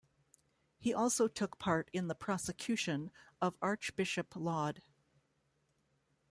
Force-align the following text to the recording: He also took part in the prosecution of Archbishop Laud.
He 0.79 0.95
also 0.95 1.27
took 1.27 1.59
part 1.59 1.91
in 1.93 2.07
the 2.07 2.15
prosecution 2.15 3.11
of 3.39 3.55
Archbishop 3.61 4.35
Laud. 4.35 4.81